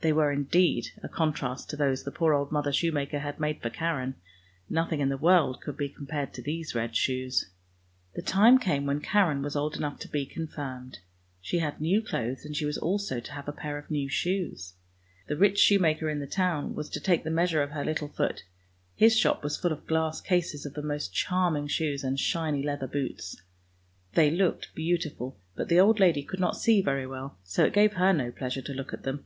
[0.00, 3.68] They were indeed a contrast to those the poor old mother shoemaker had made for
[3.68, 4.14] Karen.
[4.70, 7.50] Nothing in the world could be compared to these red shoes.
[8.14, 11.00] The time came when Karen was old enough to be confirmed;
[11.40, 14.74] she had new clothes, and she was also to have a pair of new shoes.
[15.26, 18.44] The rich shoemaker in the town was to take the measure of her little foot;
[18.94, 22.86] his shop was full of glass cases of the most charming shoes and shiny leather
[22.86, 23.42] boots.
[24.12, 27.94] They looked beautiful, but the old lady could not see very well, so it gave
[27.94, 29.24] her no pleasure to look at them.